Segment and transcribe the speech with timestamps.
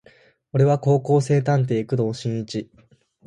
[0.51, 2.71] 俺は高校生探偵工藤新一